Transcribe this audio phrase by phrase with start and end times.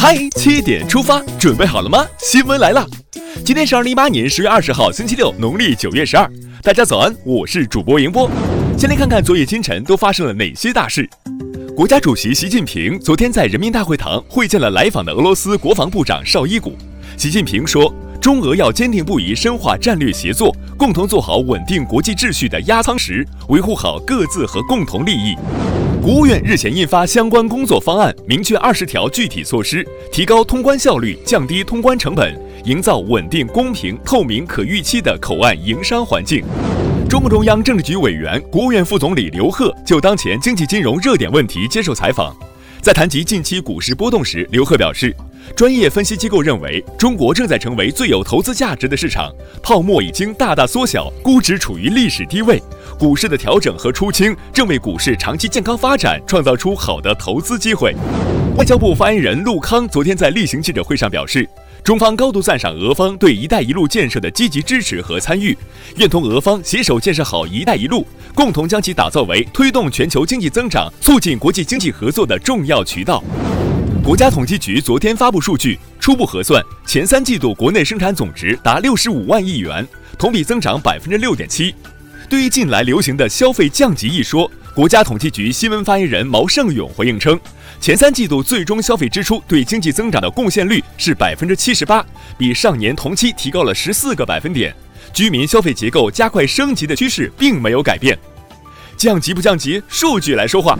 [0.00, 2.06] 嗨，七点出发，准备好了吗？
[2.18, 2.86] 新闻来了，
[3.44, 6.30] 今天是二零一八年十月二十号，星期六，农历九月十二。
[6.62, 8.30] 大家早安，我是主播迎波。
[8.78, 11.10] 先来看看昨夜今晨都发生了哪些大事。
[11.74, 16.78] 国家主席习近平昨天在人民大会堂会见了来访的俄罗斯国防部长绍伊古。
[17.16, 25.34] 习近平说，中俄要坚定不移深化战略协作，共同做好稳定国际秩序的压舱石，维护好各自和共同利益。
[26.02, 36.42] 国务院日前印发相关工作方案，明确二十条具体措施，提高通关效率，降低通关成本，营造稳定、公平、透明、可预期的口岸营商环境。
[37.10, 42.34] 中共中央政治局委员、国务院副总理刘鹤就当前经济金融热点问题接受采访，
[42.80, 45.14] 在谈及近期股市波动时，刘鹤表示。
[45.56, 49.32] 专业分析机构认为，中国正在成为最有投资价值的市场，
[49.62, 52.62] 泡沫已经大大缩小，估值处于历史低位，
[52.98, 57.94] 股市的调整和出清正为股市长期健康发展创造出好的投资机会。
[58.58, 61.48] 外交部发言人陆慷昨天在例行记者会上表示，
[61.88, 65.56] 中方高度赞赏俄方对“一带一路”建设的积极支持和参与，
[65.96, 73.24] 愿同俄方携手建设好“一带一路”，共同将其打造为推动全球经济增长、促进国际经济合作的重要渠道。
[74.04, 81.74] 国家统计局昨天发布数据，初步核算，前三季度国内生产总值达六十五万亿元，同比增长百分之六点七。
[82.28, 87.36] 对于近来流行的消费降级一说，国家统计局新闻发言人毛盛勇回应称，
[87.80, 92.06] 前三季度最终消费支出对经济增长的贡献率是百分之七十八，
[92.38, 94.72] 比上年同期提高了十四个百分点，
[95.12, 98.16] 居民消费结构加快升级的趋势并没有改变。
[98.96, 100.78] 降级不降级，数据来说话。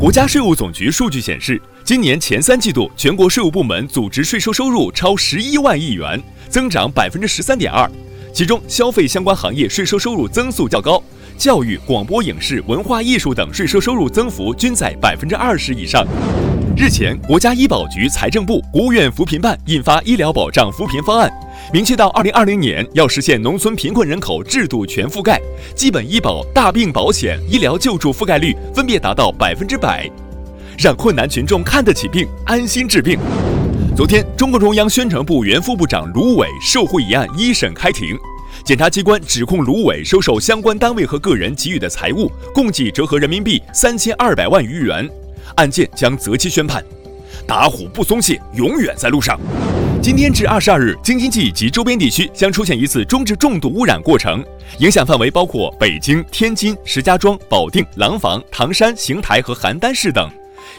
[0.00, 6.18] 国家税务总局数据显示，今年前三季度全国税务部门组织税收收入超十一万亿元，
[6.48, 7.86] 增长百分之十三点二。
[8.32, 11.02] 其中，消费相关行业税收收入增速较高，
[11.40, 16.06] 教育、广播、影视、文化艺术等税收收入增幅均在百分之二十以上。
[16.76, 21.32] 日前，国家医保局、财政部、国务院扶贫办印发医疗保障扶贫方案。
[21.72, 25.40] 明确到二零二零年要实现农村贫困人口制度全覆盖，
[25.74, 30.06] 基本医保、大病保险、医疗救助覆盖率分别达到百分之百，
[30.76, 33.18] 让困难群众看得起病，安心治病。
[33.96, 38.14] 昨天，中共中央宣传部原副部长卢伟受贿一案一审开庭，
[38.70, 45.10] 检察机关指控卢伟收受相关单位和个人给予的财物共计折合人民币三千二百万余元，
[45.56, 46.80] 案件将择期宣判。
[47.48, 49.36] 打虎不松懈，永远在路上。
[50.00, 54.40] 今天至二十二日，京津冀及周边地区将出现一次中至重度污染过程，
[54.78, 60.30] 影响范围包括北京、天津、石家庄、保定、廊坊、唐山、邢台和邯郸市等。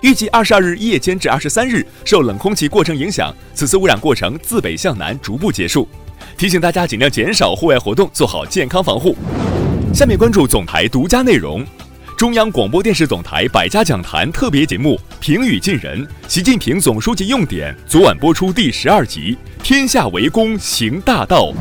[0.01, 5.85] 预计二十二日夜间至二十三日，受冷空气过程影响，此次污染过程自北向南逐步结束。
[6.37, 9.15] 提醒大家尽量减少户外活动，做好健康防护。
[9.93, 11.65] 下面关注总台独家内容。
[12.17, 19.35] 中央广播电视总台百家讲坛特别节目《平语近人》，习近平总书记用典，昨晚播出第十二集。
[19.63, 21.51] 天下为公，行大道。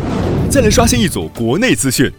[0.51, 2.11] 再来刷新一组国内资讯，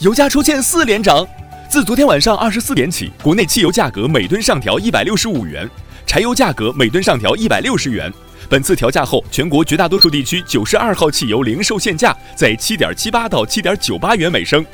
[0.00, 1.26] 油价出现四连涨。
[1.70, 5.68] 自昨天晚上二十四点起，国内汽油价格每吨上调一百六十五元，
[6.06, 8.12] 柴油价格每吨上调一百六十元。
[8.48, 14.64] 本次调价后，全国绝大多数地区九十二号汽油零售限价在七点七八到七点九八元每升。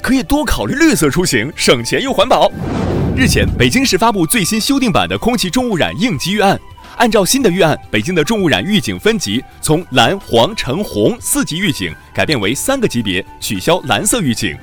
[0.00, 2.50] 可以多考虑绿色出行，省钱又环保。
[3.16, 6.58] 日前，北京市发布最新修订版的空气重污染应急预案。
[6.96, 14.56] 按照新的预案，北京的重污染预警分级从蓝、黄、橙、红四级预警改变为三个级别，取消蓝色预警。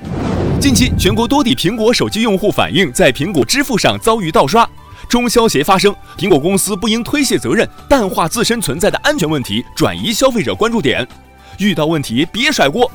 [0.60, 4.68] 近期，全国多地苹果手机用户反映在苹果支付上遭遇盗刷，
[5.08, 11.06] 中消协发声，苹果公司不应推卸责任，淡化自身存在的安全问题，转移消费者关注点。
[11.58, 12.90] 遇到问题别甩锅。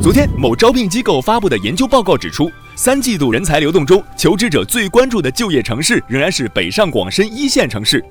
[0.00, 8.04] 昨天，某招聘机构发布的研究报告指出，三季度人才流动中，求职者最关注的就业城市仍然是北上广深一线城市。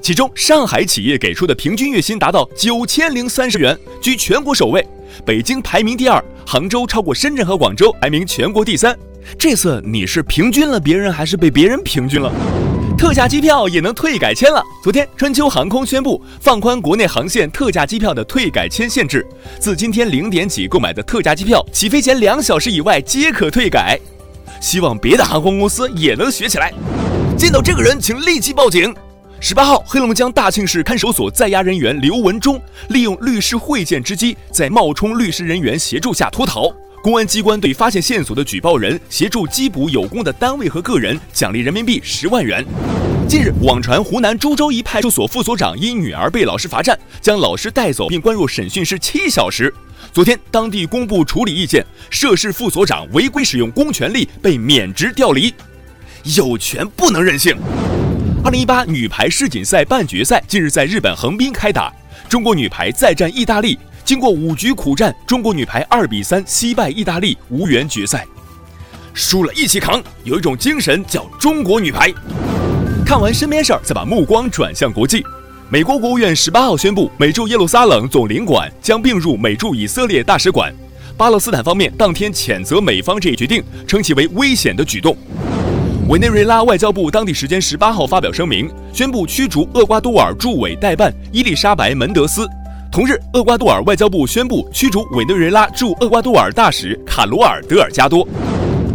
[0.00, 4.80] 其中，上海企业给出的平均月薪达到九千零三十元，居全国首位；
[5.24, 8.96] 北京排名第二，杭州超过深圳和广州，排名全国第三。
[9.38, 12.32] 这次你是平均了别人，还是被别人平均了？
[12.98, 14.60] 特价机票也能退改签了。
[14.82, 19.24] 昨天，春秋航空宣布放宽国内航线特价机票的退改签限制，
[19.60, 23.96] 自今天零点起购买的特价机票，起飞前两小时以外皆可退改。
[24.60, 26.74] 希望别的航空公司也能学起来。
[27.36, 28.92] 见到这个人，请立即报警。
[29.38, 36.68] 十八号，黑龙江大庆市看守所在押人员刘文忠利用律师会见之机，在冒充律师人员协助下脱逃。
[37.00, 42.64] 公安机关对发现线索的举报人协助缉捕有功的单位和个人，奖励人民币十万元。
[43.28, 49.72] 近日，网传湖南株洲一派出所副所长因女儿被老师罚站，将老师带走并关入审讯室七小时。
[50.12, 55.54] 昨天，当地公布处理意见，涉事副所长违规使用公权力被免职调离。
[56.36, 57.56] 有权不能任性。
[58.44, 61.92] 二零一八女排世锦赛半决赛近日在日本横滨开打，
[62.28, 63.78] 中国女排再战意大利，
[64.08, 68.26] 经过五局苦战，中国女排二比三惜败意大利，无缘决赛。
[69.12, 72.10] 输了一起扛，有一种精神叫中国女排。
[73.04, 75.22] 看完身边事儿，再把目光转向国际。
[75.68, 80.74] 美国国务院十八号宣布，美驻耶路撒冷总领馆将并入美驻以色列大使馆。
[81.14, 85.14] 巴勒斯坦方面当天谴责美方这一决定，称其为危险的举动。
[86.08, 92.48] 委内瑞拉外交部当地时间十八号发表声明，宣布驱逐厄瓜多尔驻委代办伊丽莎白·门德斯。
[92.90, 98.26] 同日，厄瓜多尔外交部宣布驱逐委内瑞拉驻厄瓜多尔大使卡罗尔·德尔加多。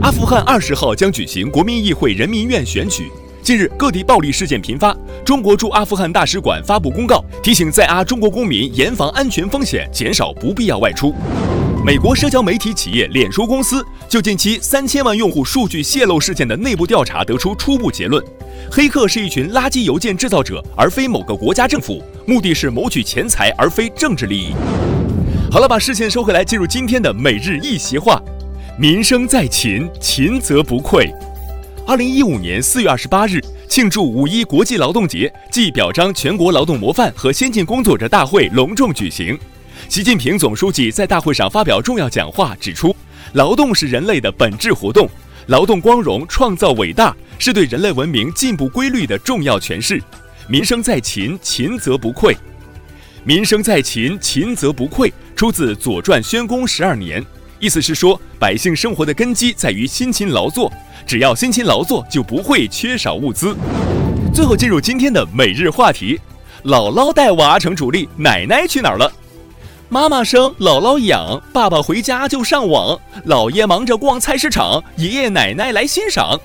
[0.01, 3.11] 阿富汗二十号将举行国民议会人民院选举。
[3.43, 11.13] 近日，各地暴力事件频发，中国驻阿富汗大使馆发布公告，提醒在阿中国公民严防安全风险，减少不必要外出。
[11.85, 18.23] 美国社交媒体企业脸书公司就近期三千万用户数据泄露事件的内部调查得出初步结论：
[18.71, 24.53] 黑客是一群垃圾邮件制造者，而非某个国家政府，目的是谋取钱财，而非政治利益。
[25.51, 28.21] 好了，把视线收回来，进入今天的每日一席话。
[28.79, 31.13] 民生在勤，勤则不愧。
[31.85, 39.37] 二零一五年四月二十八日，庆祝五一国际劳动节暨表彰全国劳动模范和先进工作者大会隆重举行。
[39.89, 42.95] 习近平总书记在大会上发表重要讲话，指出，
[43.33, 45.09] 劳动是人类的本质活动，
[45.47, 50.01] 劳动光荣、创造伟大，是对人类文明进步规律的重要诠释。
[50.47, 52.35] 民生在勤，勤则不愧。
[53.23, 57.23] 民生在勤，勤则不愧，出自《左传》宣公十二年。
[57.59, 60.71] 意思是说，百姓生活的根基在于辛勤劳作，
[61.05, 63.55] 只要辛勤劳作，就不会缺少物资。
[64.33, 66.19] 最后进入今天的每日话题：
[66.65, 69.09] 姥姥带娃成主力，奶奶去哪儿了？
[69.93, 76.35] 妈妈生，姥姥养，爸爸回家就上网，姥爷忙着逛菜市场，爷爷奶奶来欣赏。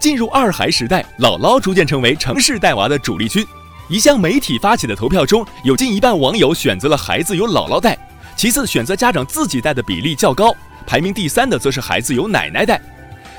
[0.00, 3.46] 进入二孩时代，姥姥逐渐成为城市带娃的主力军。
[3.88, 7.96] 一项媒体发起的投票中，有近一半网友选择了孩子由姥姥带。
[8.34, 10.52] 其次，选择家长自己带的比例较高，
[10.84, 12.82] 排名第三的则是孩子由奶奶带。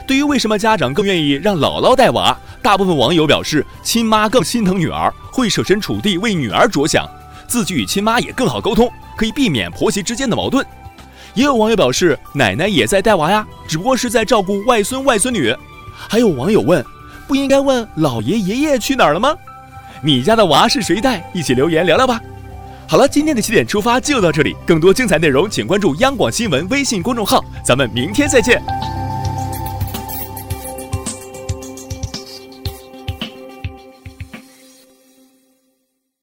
[0.07, 7.05] 对于为什么家长更愿意让姥姥带娃，大部分网友表示，亲妈更心疼女儿，会设身处地为女儿着想，
[7.49, 10.65] 自己与亲妈也更好沟通，可以避免婆媳之间的矛盾。
[11.33, 15.53] 也有网友表示，奶奶也在带娃呀，只不过是在照顾外孙外孙女。
[16.07, 16.85] 还有网友问，
[17.27, 19.35] 不应该问姥爷爷爷去哪儿了吗？
[20.01, 21.29] 你家的娃是谁带？
[21.33, 22.21] 一起留言聊聊吧。
[22.87, 24.55] 好了，今天的起点出发就到这里。
[24.65, 27.43] 更多精彩内容，请关注央广新闻微信公众号。
[27.63, 28.61] 咱们明天再见。